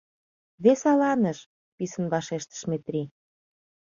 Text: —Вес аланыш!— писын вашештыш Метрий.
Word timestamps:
—Вес 0.63 0.81
аланыш!— 0.91 1.39
писын 1.75 2.05
вашештыш 2.13 2.61
Метрий. 2.69 3.07